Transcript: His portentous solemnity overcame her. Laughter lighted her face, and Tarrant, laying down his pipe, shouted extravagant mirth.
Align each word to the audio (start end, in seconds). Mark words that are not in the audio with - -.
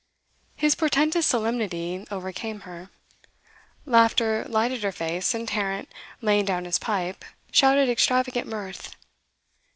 His 0.55 0.73
portentous 0.73 1.27
solemnity 1.27 2.07
overcame 2.09 2.61
her. 2.61 2.89
Laughter 3.85 4.47
lighted 4.49 4.81
her 4.81 4.91
face, 4.91 5.35
and 5.35 5.47
Tarrant, 5.47 5.89
laying 6.23 6.45
down 6.45 6.65
his 6.65 6.79
pipe, 6.79 7.23
shouted 7.51 7.87
extravagant 7.87 8.47
mirth. 8.47 8.95